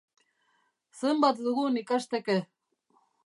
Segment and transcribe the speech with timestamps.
[1.01, 2.39] Zenbat dugun ikasteke!